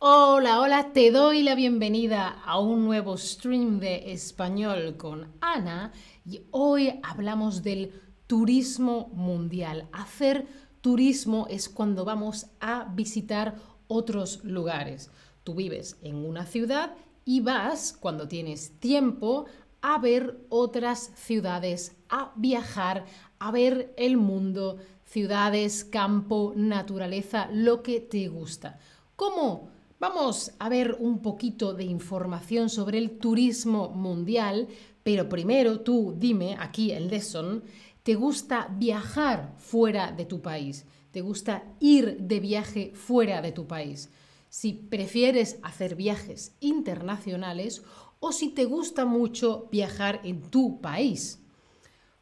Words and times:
Hola, 0.00 0.60
hola, 0.60 0.92
te 0.92 1.10
doy 1.10 1.42
la 1.42 1.56
bienvenida 1.56 2.28
a 2.44 2.60
un 2.60 2.84
nuevo 2.84 3.16
stream 3.16 3.80
de 3.80 4.12
español 4.12 4.96
con 4.96 5.26
Ana 5.40 5.90
y 6.24 6.42
hoy 6.52 7.00
hablamos 7.02 7.64
del 7.64 7.92
turismo 8.28 9.08
mundial. 9.12 9.88
Hacer 9.90 10.46
turismo 10.82 11.48
es 11.50 11.68
cuando 11.68 12.04
vamos 12.04 12.46
a 12.60 12.84
visitar 12.94 13.56
otros 13.88 14.44
lugares. 14.44 15.10
Tú 15.42 15.56
vives 15.56 15.98
en 16.02 16.14
una 16.14 16.46
ciudad 16.46 16.94
y 17.24 17.40
vas, 17.40 17.92
cuando 17.92 18.28
tienes 18.28 18.78
tiempo, 18.78 19.46
a 19.80 19.98
ver 19.98 20.38
otras 20.48 21.10
ciudades, 21.16 21.96
a 22.08 22.30
viajar, 22.36 23.04
a 23.40 23.50
ver 23.50 23.94
el 23.96 24.16
mundo, 24.16 24.76
ciudades, 25.06 25.84
campo, 25.84 26.52
naturaleza, 26.54 27.48
lo 27.52 27.82
que 27.82 27.98
te 27.98 28.28
gusta. 28.28 28.78
¿Cómo? 29.16 29.76
Vamos 30.00 30.52
a 30.60 30.68
ver 30.68 30.96
un 31.00 31.22
poquito 31.22 31.74
de 31.74 31.82
información 31.82 32.70
sobre 32.70 32.98
el 32.98 33.18
turismo 33.18 33.88
mundial, 33.88 34.68
pero 35.02 35.28
primero 35.28 35.80
tú 35.80 36.14
dime 36.16 36.56
aquí 36.60 36.92
el 36.92 37.08
lesson, 37.08 37.64
¿te 38.04 38.14
gusta 38.14 38.68
viajar 38.78 39.56
fuera 39.58 40.12
de 40.12 40.24
tu 40.24 40.40
país? 40.40 40.86
¿Te 41.10 41.20
gusta 41.20 41.64
ir 41.80 42.16
de 42.20 42.38
viaje 42.38 42.92
fuera 42.94 43.42
de 43.42 43.50
tu 43.50 43.66
país? 43.66 44.08
Si 44.48 44.72
prefieres 44.72 45.58
hacer 45.64 45.96
viajes 45.96 46.54
internacionales 46.60 47.82
o 48.20 48.30
si 48.30 48.50
te 48.50 48.66
gusta 48.66 49.04
mucho 49.04 49.66
viajar 49.72 50.20
en 50.22 50.42
tu 50.42 50.80
país. 50.80 51.42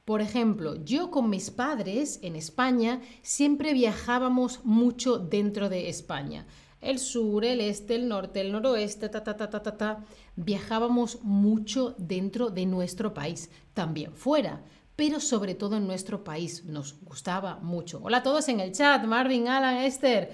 Por 0.06 0.22
ejemplo, 0.22 0.82
yo 0.82 1.10
con 1.10 1.28
mis 1.28 1.50
padres 1.50 2.20
en 2.22 2.36
España 2.36 3.02
siempre 3.20 3.74
viajábamos 3.74 4.64
mucho 4.64 5.18
dentro 5.18 5.68
de 5.68 5.90
España 5.90 6.46
el 6.87 6.98
sur, 6.98 7.45
el 7.45 7.60
este, 7.60 7.96
el 7.96 8.09
norte, 8.09 8.40
el 8.40 8.52
noroeste, 8.52 9.09
ta, 9.09 9.23
ta, 9.23 9.37
ta, 9.37 9.51
ta, 9.51 9.62
ta, 9.62 9.76
ta. 9.76 10.04
Viajábamos 10.37 11.23
mucho 11.23 11.95
dentro 11.98 12.51
de 12.51 12.66
nuestro 12.66 13.12
país, 13.12 13.51
también 13.74 14.12
fuera, 14.15 14.62
pero 14.95 15.20
sobre 15.20 15.54
todo 15.54 15.76
en 15.76 15.87
nuestro 15.87 16.24
país. 16.24 16.64
Nos 16.64 16.98
gustaba 17.02 17.59
mucho. 17.62 18.01
Hola 18.02 18.18
a 18.18 18.23
todos 18.23 18.48
en 18.48 18.60
el 18.60 18.73
chat, 18.73 19.04
Marvin, 19.04 19.48
Alan, 19.48 19.79
Esther, 19.79 20.32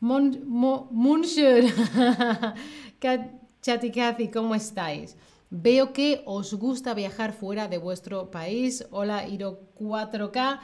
Munshur, 0.00 1.64
Chati 3.60 3.90
Cathy, 3.90 4.28
¿cómo 4.28 4.54
estáis? 4.54 5.16
Veo 5.50 5.92
que 5.94 6.22
os 6.26 6.54
gusta 6.54 6.94
viajar 6.94 7.32
fuera 7.32 7.68
de 7.68 7.78
vuestro 7.78 8.30
país. 8.30 8.86
Hola, 8.90 9.26
Iro 9.26 9.60
4K. 9.78 10.60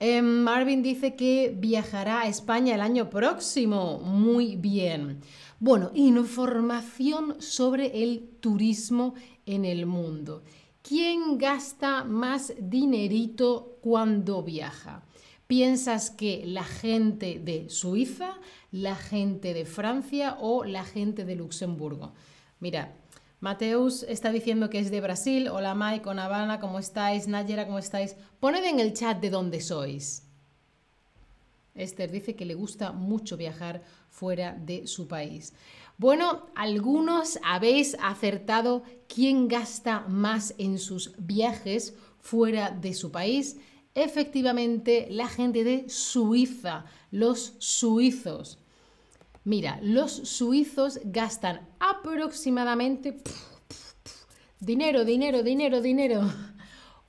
Em, 0.00 0.42
Marvin 0.42 0.82
dice 0.82 1.14
que 1.14 1.54
viajará 1.56 2.22
a 2.22 2.28
España 2.28 2.74
el 2.74 2.80
año 2.80 3.08
próximo. 3.08 4.00
Muy 4.00 4.56
bien. 4.56 5.20
Bueno, 5.60 5.90
información 5.94 7.40
sobre 7.40 8.02
el 8.02 8.28
turismo 8.40 9.14
en 9.46 9.64
el 9.64 9.86
mundo. 9.86 10.42
¿Quién 10.82 11.38
gasta 11.38 12.04
más 12.04 12.52
dinerito 12.58 13.78
cuando 13.80 14.42
viaja? 14.42 15.02
¿Piensas 15.46 16.10
que 16.10 16.44
la 16.44 16.64
gente 16.64 17.38
de 17.38 17.70
Suiza, 17.70 18.34
la 18.70 18.96
gente 18.96 19.54
de 19.54 19.64
Francia 19.64 20.36
o 20.40 20.64
la 20.64 20.84
gente 20.84 21.24
de 21.24 21.36
Luxemburgo? 21.36 22.12
Mira, 22.60 22.96
Mateus 23.44 24.04
está 24.04 24.32
diciendo 24.32 24.70
que 24.70 24.78
es 24.78 24.90
de 24.90 25.02
Brasil. 25.02 25.48
Hola 25.48 25.74
Mike, 25.74 26.08
hola 26.08 26.24
Habana, 26.24 26.60
¿cómo 26.60 26.78
estáis? 26.78 27.28
Nayera, 27.28 27.66
¿cómo 27.66 27.78
estáis? 27.78 28.16
Poned 28.40 28.64
en 28.64 28.80
el 28.80 28.94
chat 28.94 29.20
de 29.20 29.28
dónde 29.28 29.60
sois. 29.60 30.22
Esther 31.74 32.10
dice 32.10 32.36
que 32.36 32.46
le 32.46 32.54
gusta 32.54 32.92
mucho 32.92 33.36
viajar 33.36 33.82
fuera 34.08 34.54
de 34.54 34.86
su 34.86 35.08
país. 35.08 35.52
Bueno, 35.98 36.46
algunos 36.54 37.38
habéis 37.44 37.98
acertado 38.00 38.82
quién 39.08 39.46
gasta 39.46 40.06
más 40.08 40.54
en 40.56 40.78
sus 40.78 41.12
viajes 41.18 41.92
fuera 42.22 42.70
de 42.70 42.94
su 42.94 43.10
país. 43.10 43.58
Efectivamente, 43.94 45.06
la 45.10 45.28
gente 45.28 45.64
de 45.64 45.90
Suiza, 45.90 46.86
los 47.10 47.56
suizos. 47.58 48.58
Mira, 49.44 49.78
los 49.82 50.10
suizos 50.10 51.00
gastan 51.04 51.68
aproximadamente 51.78 53.18
dinero, 54.58 55.04
dinero, 55.04 55.42
dinero, 55.42 55.82
dinero. 55.82 56.22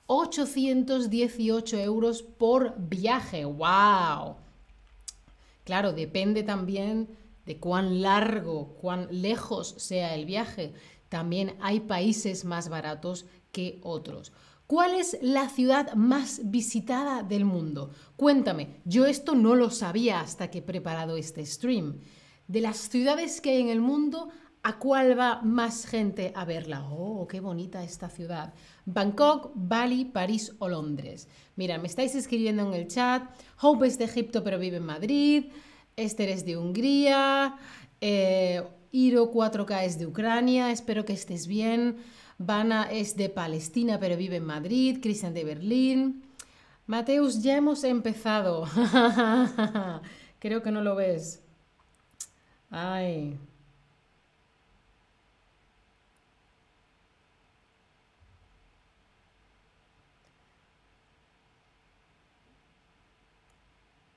818 0.06 1.78
euros 1.78 2.22
por 2.22 2.74
viaje. 2.78 3.46
¡Wow! 3.46 4.36
Claro, 5.64 5.94
depende 5.94 6.42
también 6.42 7.08
de 7.46 7.58
cuán 7.58 8.02
largo, 8.02 8.76
cuán 8.82 9.08
lejos 9.10 9.74
sea 9.78 10.14
el 10.14 10.26
viaje. 10.26 10.74
También 11.08 11.56
hay 11.60 11.80
países 11.80 12.44
más 12.44 12.68
baratos 12.68 13.24
que 13.50 13.80
otros. 13.82 14.32
¿Cuál 14.66 14.94
es 14.94 15.16
la 15.22 15.48
ciudad 15.48 15.94
más 15.94 16.40
visitada 16.44 17.22
del 17.22 17.46
mundo? 17.46 17.90
Cuéntame, 18.16 18.80
yo 18.84 19.06
esto 19.06 19.34
no 19.34 19.54
lo 19.54 19.70
sabía 19.70 20.20
hasta 20.20 20.50
que 20.50 20.58
he 20.58 20.62
preparado 20.62 21.16
este 21.16 21.46
stream 21.46 22.00
de 22.48 22.60
las 22.60 22.76
ciudades 22.76 23.40
que 23.40 23.50
hay 23.50 23.60
en 23.60 23.68
el 23.68 23.80
mundo, 23.80 24.28
¿a 24.62 24.78
cuál 24.78 25.18
va 25.18 25.42
más 25.42 25.86
gente 25.86 26.32
a 26.34 26.44
verla? 26.44 26.88
Oh, 26.90 27.26
qué 27.28 27.40
bonita 27.40 27.82
esta 27.82 28.08
ciudad. 28.08 28.54
Bangkok, 28.84 29.52
Bali, 29.54 30.04
París 30.04 30.54
o 30.58 30.68
Londres. 30.68 31.28
Mira, 31.56 31.78
me 31.78 31.88
estáis 31.88 32.14
escribiendo 32.14 32.66
en 32.66 32.74
el 32.74 32.88
chat. 32.88 33.22
Hope 33.60 33.86
es 33.86 33.98
de 33.98 34.04
Egipto 34.04 34.42
pero 34.44 34.58
vive 34.58 34.76
en 34.78 34.86
Madrid. 34.86 35.46
Esther 35.96 36.28
es 36.28 36.44
de 36.44 36.56
Hungría. 36.56 37.56
Eh, 38.00 38.62
Iro 38.92 39.32
4K 39.32 39.84
es 39.84 39.98
de 39.98 40.06
Ucrania. 40.06 40.70
Espero 40.70 41.04
que 41.04 41.12
estés 41.12 41.46
bien. 41.46 41.98
Vana 42.38 42.88
es 42.90 43.16
de 43.16 43.28
Palestina 43.28 43.98
pero 43.98 44.16
vive 44.16 44.36
en 44.36 44.44
Madrid. 44.44 44.98
Cristian 45.00 45.34
de 45.34 45.44
Berlín. 45.44 46.22
Mateus, 46.86 47.42
ya 47.42 47.56
hemos 47.56 47.82
empezado. 47.82 48.66
Creo 50.38 50.62
que 50.62 50.70
no 50.70 50.82
lo 50.82 50.94
ves. 50.94 51.45
Ay. 52.70 53.38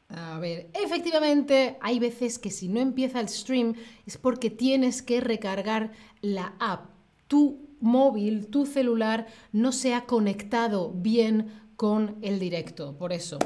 A 0.09 0.39
ver, 0.39 0.69
efectivamente 0.73 1.77
hay 1.81 1.99
veces 1.99 2.39
que 2.39 2.49
si 2.49 2.67
no 2.67 2.79
empieza 2.79 3.19
el 3.19 3.29
stream 3.29 3.75
es 4.07 4.17
porque 4.17 4.49
tienes 4.49 5.03
que 5.03 5.21
recargar 5.21 5.91
la 6.21 6.53
app. 6.59 6.89
Tu 7.27 7.69
móvil, 7.79 8.47
tu 8.47 8.65
celular 8.65 9.27
no 9.51 9.71
se 9.71 9.93
ha 9.93 10.05
conectado 10.07 10.91
bien 10.91 11.51
con 11.75 12.17
el 12.23 12.39
directo, 12.39 12.97
por 12.97 13.13
eso. 13.13 13.37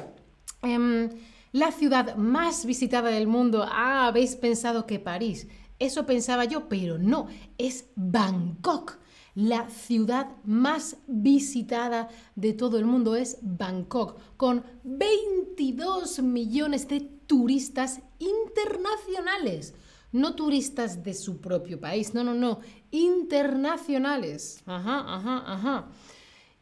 Em, 0.62 1.09
la 1.53 1.72
ciudad 1.72 2.18
más 2.18 2.66
visitada 2.66 3.09
del 3.09 3.28
mundo. 3.28 3.66
Ah, 3.66 4.08
habéis 4.08 4.36
pensado 4.36 4.86
que 4.86 5.00
París. 5.00 5.47
Eso 5.80 6.06
pensaba 6.06 6.46
yo, 6.46 6.68
pero 6.68 6.97
no, 6.97 7.28
es 7.58 7.86
Bangkok. 7.96 8.97
La 9.36 9.69
ciudad 9.69 10.36
más 10.44 10.97
visitada 11.08 12.09
de 12.36 12.53
todo 12.53 12.78
el 12.78 12.86
mundo 12.86 13.16
es 13.16 13.38
Bangkok, 13.42 14.19
con 14.38 14.63
22 14.84 16.22
millones 16.22 16.88
de 16.88 17.02
turistas 17.02 18.02
internacionales. 18.19 19.74
No 20.12 20.36
turistas 20.36 21.03
de 21.03 21.16
su 21.16 21.42
propio 21.42 21.80
país, 21.80 22.13
no, 22.13 22.24
no, 22.24 22.36
no, 22.36 22.59
internacionales. 22.92 24.62
Ajá, 24.66 25.16
ajá, 25.16 25.44
ajá. 25.52 25.88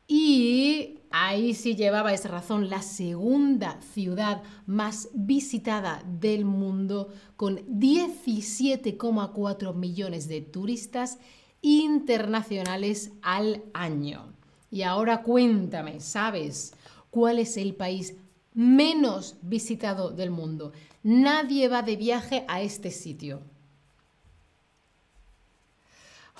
Y 0.07 1.00
ahí 1.11 1.53
sí 1.53 1.75
llevabais 1.75 2.25
razón, 2.25 2.69
la 2.69 2.81
segunda 2.81 3.79
ciudad 3.93 4.41
más 4.65 5.09
visitada 5.13 6.03
del 6.05 6.45
mundo 6.45 7.09
con 7.35 7.59
17,4 7.67 9.75
millones 9.75 10.27
de 10.27 10.41
turistas 10.41 11.19
internacionales 11.61 13.11
al 13.21 13.63
año. 13.73 14.33
Y 14.69 14.83
ahora 14.83 15.21
cuéntame, 15.21 15.99
¿sabes 15.99 16.73
cuál 17.09 17.39
es 17.39 17.57
el 17.57 17.75
país 17.75 18.15
menos 18.53 19.35
visitado 19.41 20.11
del 20.11 20.31
mundo? 20.31 20.71
Nadie 21.03 21.67
va 21.67 21.81
de 21.81 21.97
viaje 21.97 22.45
a 22.47 22.61
este 22.61 22.91
sitio. 22.91 23.41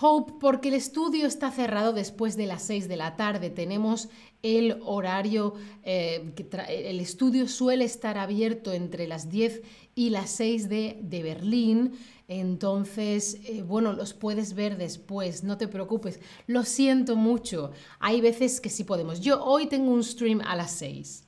Hope, 0.02 0.34
porque 0.40 0.70
el 0.70 0.74
estudio 0.74 1.28
está 1.28 1.52
cerrado 1.52 1.94
después 1.94 2.36
de 2.36 2.48
las 2.48 2.64
6 2.64 2.88
de 2.88 2.98
la 2.98 3.16
tarde. 3.16 3.52
Tenemos 3.52 4.10
el 4.42 4.80
horario, 4.84 5.54
eh, 5.84 6.34
el 6.70 7.00
estudio 7.00 7.48
suele 7.48 7.86
estar 7.86 8.18
abierto 8.18 8.74
entre 8.74 9.08
las 9.08 9.30
10 9.30 9.62
y 9.94 10.10
las 10.10 10.32
6 10.32 10.70
de, 10.70 11.22
Berlín. 11.24 11.94
Entonces, 12.28 13.38
eh, 13.46 13.62
bueno, 13.62 13.94
los 13.94 14.14
puedes 14.14 14.56
ver 14.56 14.78
después, 14.78 15.44
no 15.44 15.58
te 15.58 15.68
preocupes. 15.68 16.20
Lo 16.48 16.64
siento 16.64 17.16
mucho. 17.16 17.72
Hay 18.00 18.22
veces 18.22 18.60
que 18.60 18.70
sí 18.70 18.84
podemos. 18.84 19.20
Yo 19.22 19.44
hoy 19.44 19.68
tengo 19.68 19.92
un 19.92 20.04
stream 20.04 20.42
a 20.42 20.56
las 20.56 20.72
6. 20.72 21.26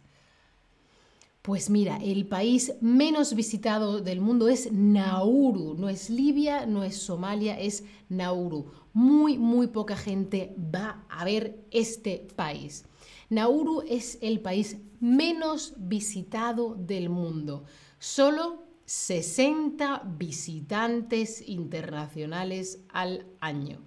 Pues 1.43 1.69
mira, 1.69 1.97
el 1.97 2.25
país 2.25 2.73
menos 2.79 3.35
visitado 3.35 3.99
del 3.99 4.21
mundo 4.21 4.47
es 4.47 4.71
Nauru. 4.71 5.75
No 5.77 5.89
es 5.89 6.09
Libia, 6.09 6.65
no 6.65 6.85
es 6.85 6.95
Somalia, 6.95 7.59
es 7.59 7.83
Nauru. 8.07 8.71
Muy, 8.93 9.37
muy 9.37 9.67
poca 9.67 9.97
gente 9.97 10.55
va 10.57 11.05
a 11.09 11.25
ver 11.25 11.67
este 11.69 12.25
país. 12.37 12.85
Nauru 13.29 13.83
es 13.85 14.19
el 14.21 14.39
país 14.39 14.77
menos 15.01 15.73
visitado 15.75 16.75
del 16.75 17.09
mundo. 17.09 17.65
Solo 17.99 18.63
60 18.85 20.01
visitantes 20.17 21.45
internacionales 21.45 22.85
al 22.93 23.25
año. 23.41 23.81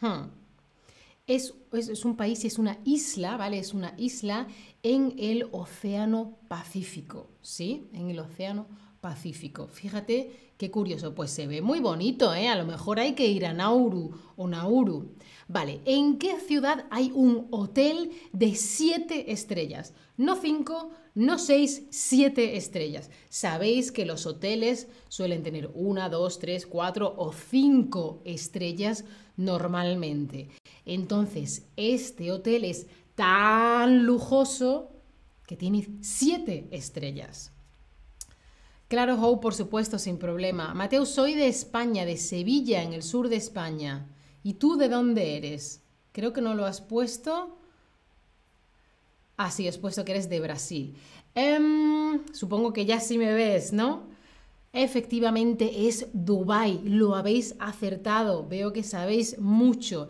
Hmm. 0.00 0.45
Es, 1.26 1.54
es, 1.72 2.04
un 2.04 2.16
país, 2.16 2.44
es 2.44 2.56
una 2.56 2.78
isla, 2.84 3.36
¿vale? 3.36 3.58
Es 3.58 3.74
una 3.74 3.94
isla 3.98 4.46
en 4.84 5.12
el 5.18 5.48
Océano 5.50 6.38
Pacífico, 6.46 7.26
¿sí? 7.42 7.88
En 7.92 8.10
el 8.10 8.20
Océano 8.20 8.68
Pacífico. 9.00 9.66
Fíjate 9.66 10.30
qué 10.56 10.70
curioso, 10.70 11.16
pues 11.16 11.32
se 11.32 11.48
ve 11.48 11.62
muy 11.62 11.80
bonito, 11.80 12.32
¿eh? 12.32 12.46
A 12.46 12.54
lo 12.54 12.64
mejor 12.64 13.00
hay 13.00 13.14
que 13.14 13.26
ir 13.26 13.44
a 13.44 13.52
Nauru 13.52 14.12
o 14.36 14.46
Nauru. 14.46 15.16
Vale, 15.48 15.80
¿en 15.84 16.18
qué 16.18 16.38
ciudad 16.38 16.86
hay 16.90 17.10
un 17.12 17.48
hotel 17.50 18.12
de 18.32 18.54
siete 18.54 19.32
estrellas? 19.32 19.94
No 20.16 20.36
cinco, 20.36 20.90
no 21.16 21.40
seis, 21.40 21.86
siete 21.90 22.56
estrellas. 22.56 23.10
Sabéis 23.30 23.90
que 23.90 24.06
los 24.06 24.26
hoteles 24.26 24.86
suelen 25.08 25.42
tener 25.42 25.72
una, 25.74 26.08
dos, 26.08 26.38
tres, 26.38 26.68
cuatro 26.68 27.12
o 27.18 27.32
cinco 27.32 28.22
estrellas 28.24 29.04
normalmente. 29.36 30.50
Entonces, 30.86 31.66
este 31.76 32.32
hotel 32.32 32.64
es 32.64 32.86
tan 33.16 34.06
lujoso 34.06 34.92
que 35.46 35.56
tiene 35.56 35.86
siete 36.00 36.68
estrellas. 36.70 37.52
Claro, 38.88 39.20
Hope, 39.20 39.42
por 39.42 39.54
supuesto, 39.54 39.98
sin 39.98 40.16
problema. 40.16 40.72
Mateo, 40.72 41.04
soy 41.06 41.34
de 41.34 41.48
España, 41.48 42.04
de 42.04 42.16
Sevilla, 42.16 42.84
en 42.84 42.92
el 42.92 43.02
sur 43.02 43.28
de 43.28 43.36
España. 43.36 44.06
¿Y 44.44 44.54
tú 44.54 44.76
de 44.76 44.88
dónde 44.88 45.36
eres? 45.36 45.82
Creo 46.12 46.32
que 46.32 46.40
no 46.40 46.54
lo 46.54 46.64
has 46.66 46.80
puesto. 46.80 47.58
Ah, 49.36 49.50
sí, 49.50 49.66
has 49.66 49.76
puesto 49.76 50.04
que 50.04 50.12
eres 50.12 50.28
de 50.28 50.40
Brasil. 50.40 50.94
Em, 51.34 52.24
supongo 52.32 52.72
que 52.72 52.86
ya 52.86 53.00
sí 53.00 53.18
me 53.18 53.34
ves, 53.34 53.72
¿no? 53.72 54.04
Efectivamente 54.72 55.88
es 55.88 56.06
Dubai. 56.12 56.80
Lo 56.84 57.16
habéis 57.16 57.56
acertado. 57.58 58.46
Veo 58.46 58.72
que 58.72 58.84
sabéis 58.84 59.38
mucho. 59.40 60.08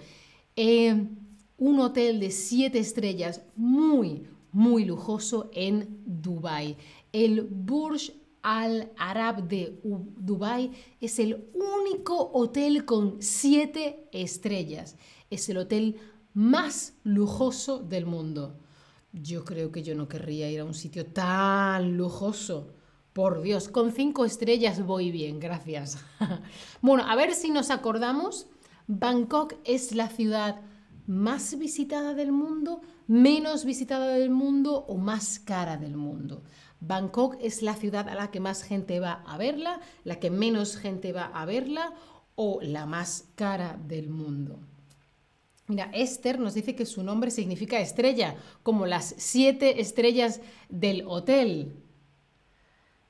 Un 0.57 1.81
hotel 1.81 2.19
de 2.19 2.31
siete 2.31 2.79
estrellas 2.79 3.43
muy, 3.57 4.27
muy 4.53 4.87
lujoso 4.87 5.51
en 5.53 6.03
Dubai. 6.07 6.79
El 7.13 7.43
Burj 7.43 8.13
Al 8.41 8.91
Arab 8.97 9.49
de 9.49 9.79
Dubai 9.83 10.71
es 10.99 11.19
el 11.19 11.51
único 11.53 12.31
hotel 12.33 12.87
con 12.87 13.21
siete 13.21 14.09
estrellas. 14.13 14.97
Es 15.29 15.47
el 15.51 15.59
hotel 15.59 15.97
más 16.33 16.95
lujoso 17.05 17.81
del 17.81 18.07
mundo. 18.07 18.59
Yo 19.13 19.45
creo 19.45 19.71
que 19.71 19.83
yo 19.83 19.95
no 19.95 20.09
querría 20.09 20.51
ir 20.51 20.61
a 20.61 20.65
un 20.65 20.75
sitio 20.75 21.05
tan 21.05 21.99
lujoso. 21.99 22.73
Por 23.13 23.43
Dios, 23.43 23.69
con 23.69 23.93
cinco 23.93 24.25
estrellas 24.25 24.85
voy 24.87 25.11
bien, 25.11 25.39
gracias. 25.39 25.99
bueno, 26.81 27.05
a 27.07 27.15
ver 27.15 27.35
si 27.35 27.51
nos 27.51 27.71
acordamos. 27.71 28.47
Bangkok 28.89 29.55
es 29.65 29.95
la 29.95 30.09
ciudad 30.09 30.61
más 31.07 31.59
visitada 31.59 32.15
del 32.15 32.31
mundo, 32.31 32.81
menos 33.09 33.65
visitada 33.65 34.09
del 34.09 34.31
mundo 34.31 34.85
o 34.89 34.97
más 34.97 35.41
cara 35.41 35.77
del 35.77 35.97
mundo. 35.97 36.43
Bangkok 36.81 37.37
es 37.41 37.63
la 37.63 37.75
ciudad 37.75 38.09
a 38.09 38.15
la 38.15 38.31
que 38.31 38.39
más 38.39 38.63
gente 38.63 39.01
va 39.01 39.25
a 39.27 39.39
verla, 39.39 39.81
la 40.05 40.21
que 40.21 40.31
menos 40.31 40.77
gente 40.77 41.13
va 41.13 41.25
a 41.25 41.45
verla 41.47 41.95
o 42.37 42.61
la 42.63 42.87
más 42.87 43.29
cara 43.35 43.79
del 43.89 44.09
mundo. 44.09 44.61
Mira, 45.69 45.91
Esther 45.93 46.39
nos 46.39 46.55
dice 46.55 46.77
que 46.77 46.87
su 46.87 47.03
nombre 47.03 47.33
significa 47.33 47.81
estrella, 47.81 48.37
como 48.63 48.87
las 48.87 49.15
siete 49.19 49.81
estrellas 49.81 50.41
del 50.69 51.03
hotel. 51.09 51.75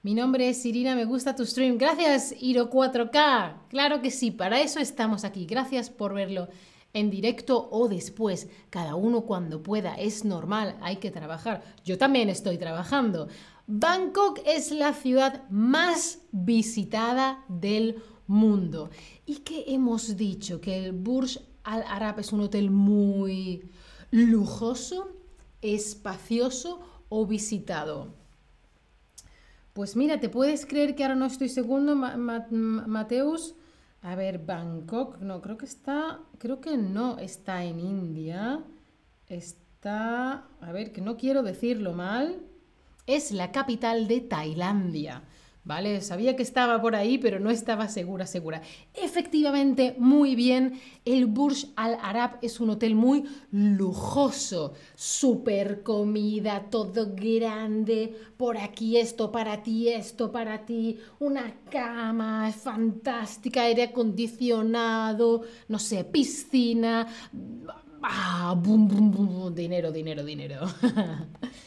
Mi 0.07 0.15
nombre 0.15 0.49
es 0.49 0.65
Irina, 0.65 0.95
me 0.95 1.05
gusta 1.05 1.35
tu 1.35 1.45
stream. 1.45 1.79
Gracias, 1.79 2.33
Iro 2.39 2.71
4K. 2.71 3.63
Claro 3.69 4.01
que 4.01 4.13
sí, 4.13 4.31
para 4.31 4.61
eso 4.61 4.79
estamos 4.79 5.25
aquí. 5.25 5.47
Gracias 5.47 5.91
por 5.91 6.15
verlo 6.15 6.47
en 6.93 7.11
directo 7.11 7.69
o 7.73 7.89
después. 7.89 8.49
Cada 8.71 8.95
uno 8.95 9.23
cuando 9.23 9.65
pueda. 9.65 9.97
Es 9.97 10.25
normal, 10.25 10.77
hay 10.81 10.99
que 10.99 11.11
trabajar. 11.11 11.65
Yo 11.85 11.99
también 11.99 12.29
estoy 12.29 12.57
trabajando. 12.57 13.27
Bangkok 13.67 14.39
es 14.47 14.71
la 14.71 14.93
ciudad 14.93 15.43
más 15.51 16.21
visitada 16.31 17.45
del 17.49 18.01
mundo. 18.29 18.91
¿Y 19.27 19.39
qué 19.39 19.65
hemos 19.67 20.17
dicho? 20.17 20.61
Que 20.61 20.85
el 20.85 20.93
Burj 20.93 21.39
Al 21.65 21.83
Arab 21.83 22.21
es 22.21 22.33
un 22.33 22.43
hotel 22.43 22.71
muy 22.71 23.69
lujoso, 24.13 25.09
espacioso 25.63 26.79
o 27.09 27.27
visitado. 27.27 28.26
Pues 29.77 29.95
mira, 29.95 30.19
¿te 30.19 30.31
puedes 30.31 30.65
creer 30.65 30.95
que 30.95 31.05
ahora 31.05 31.17
no 31.17 31.27
estoy 31.27 31.51
segundo, 31.51 31.95
Mateus? 31.95 33.55
A 34.01 34.15
ver, 34.15 34.39
Bangkok, 34.39 35.19
no, 35.19 35.43
creo 35.43 35.59
que 35.59 35.67
está, 35.67 36.21
creo 36.39 36.63
que 36.63 36.79
no 36.79 37.19
está 37.19 37.63
en 37.63 37.81
India. 37.81 38.65
Está, 39.29 40.47
a 40.63 40.73
ver, 40.73 40.93
que 40.93 41.03
no 41.03 41.19
quiero 41.19 41.43
decirlo 41.43 41.93
mal. 41.93 42.41
Es 43.07 43.33
la 43.33 43.53
capital 43.53 44.09
de 44.09 44.23
Tailandia. 44.23 45.25
¿Vale? 45.67 46.01
Sabía 46.01 46.37
que 46.37 46.45
estaba 46.45 46.81
por 46.81 46.95
ahí, 46.95 47.19
pero 47.19 47.41
no 47.41 47.51
estaba 47.51 47.89
segura, 47.89 48.25
segura. 48.27 48.63
Efectivamente, 48.95 49.97
muy 49.99 50.37
bien, 50.37 50.81
el 51.05 51.27
Burj 51.27 51.73
Al 51.75 51.99
Arab 52.01 52.39
es 52.41 52.61
un 52.61 52.71
hotel 52.71 52.95
muy 52.95 53.25
lujoso, 53.51 54.75
super 54.95 55.83
comida, 55.83 56.67
todo 56.71 57.15
grande, 57.15 58.17
por 58.37 58.57
aquí 58.57 58.97
esto 58.97 59.33
para 59.33 59.65
ti, 59.65 59.89
esto 59.89 60.31
para 60.31 60.65
ti, 60.65 60.99
una 61.19 61.53
cama 61.69 62.53
fantástica, 62.53 63.63
aire 63.63 63.83
acondicionado, 63.83 65.43
no 65.67 65.81
sé, 65.81 66.05
piscina, 66.05 67.09
ah, 68.03 68.55
bum, 68.57 68.87
bum, 68.87 69.11
bum, 69.11 69.55
dinero, 69.55 69.91
dinero, 69.91 70.25
dinero. 70.25 70.61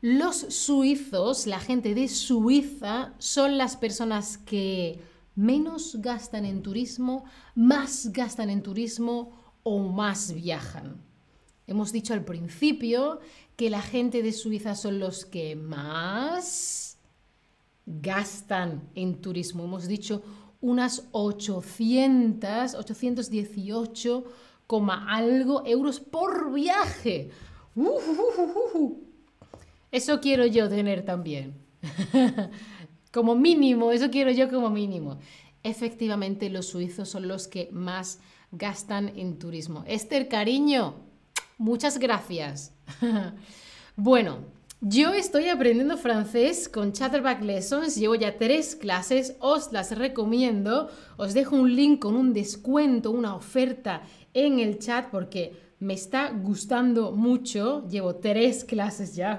Los 0.00 0.36
suizos, 0.36 1.48
la 1.48 1.58
gente 1.58 1.92
de 1.92 2.06
Suiza, 2.06 3.14
son 3.18 3.58
las 3.58 3.76
personas 3.76 4.38
que 4.38 5.00
menos 5.34 5.96
gastan 6.00 6.44
en 6.44 6.62
turismo, 6.62 7.24
más 7.56 8.12
gastan 8.12 8.48
en 8.48 8.62
turismo 8.62 9.32
o 9.64 9.80
más 9.80 10.32
viajan. 10.32 11.02
Hemos 11.66 11.90
dicho 11.90 12.14
al 12.14 12.24
principio 12.24 13.18
que 13.56 13.70
la 13.70 13.82
gente 13.82 14.22
de 14.22 14.32
Suiza 14.32 14.76
son 14.76 15.00
los 15.00 15.24
que 15.24 15.56
más 15.56 16.98
gastan 17.84 18.88
en 18.94 19.20
turismo. 19.20 19.64
Hemos 19.64 19.88
dicho 19.88 20.22
unas 20.60 21.08
800, 21.10 22.74
818, 22.74 24.24
algo 25.08 25.66
euros 25.66 25.98
por 25.98 26.52
viaje. 26.52 27.30
Uh, 27.74 27.82
uh, 27.82 28.78
uh, 28.78 29.07
eso 29.90 30.20
quiero 30.20 30.46
yo 30.46 30.68
tener 30.68 31.04
también. 31.04 31.54
como 33.12 33.34
mínimo, 33.34 33.92
eso 33.92 34.10
quiero 34.10 34.30
yo 34.30 34.48
como 34.50 34.70
mínimo. 34.70 35.18
Efectivamente, 35.62 36.50
los 36.50 36.68
suizos 36.68 37.08
son 37.08 37.28
los 37.28 37.48
que 37.48 37.68
más 37.72 38.20
gastan 38.52 39.12
en 39.16 39.38
turismo. 39.38 39.84
Esther, 39.86 40.28
cariño, 40.28 40.96
muchas 41.58 41.98
gracias. 41.98 42.74
bueno, 43.96 44.38
yo 44.80 45.12
estoy 45.12 45.48
aprendiendo 45.48 45.96
francés 45.96 46.68
con 46.68 46.92
Chatterback 46.92 47.42
Lessons, 47.42 47.96
llevo 47.96 48.14
ya 48.14 48.38
tres 48.38 48.76
clases, 48.76 49.34
os 49.40 49.72
las 49.72 49.96
recomiendo, 49.96 50.88
os 51.16 51.34
dejo 51.34 51.56
un 51.56 51.74
link 51.74 52.00
con 52.00 52.14
un 52.14 52.32
descuento, 52.32 53.10
una 53.10 53.34
oferta 53.34 54.02
en 54.34 54.60
el 54.60 54.78
chat 54.78 55.10
porque 55.10 55.67
me 55.80 55.94
está 55.94 56.30
gustando 56.30 57.12
mucho, 57.12 57.86
llevo 57.88 58.16
tres 58.16 58.64
clases 58.64 59.14
ya 59.14 59.38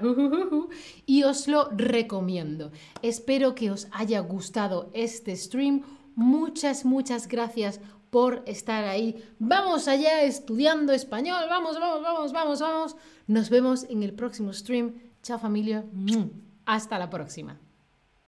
y 1.06 1.22
os 1.24 1.48
lo 1.48 1.68
recomiendo. 1.70 2.72
Espero 3.02 3.54
que 3.54 3.70
os 3.70 3.88
haya 3.92 4.20
gustado 4.20 4.90
este 4.94 5.36
stream. 5.36 5.82
Muchas, 6.14 6.84
muchas 6.84 7.28
gracias 7.28 7.80
por 8.10 8.42
estar 8.46 8.84
ahí. 8.84 9.22
Vamos 9.38 9.86
allá 9.86 10.22
estudiando 10.22 10.92
español. 10.92 11.44
Vamos, 11.48 11.78
vamos, 11.78 12.02
vamos, 12.02 12.32
vamos, 12.32 12.60
vamos. 12.60 12.96
Nos 13.26 13.50
vemos 13.50 13.84
en 13.84 14.02
el 14.02 14.12
próximo 14.12 14.52
stream. 14.52 14.94
Chao 15.22 15.38
familia. 15.38 15.84
Hasta 16.64 16.98
la 16.98 17.10
próxima. 17.10 17.69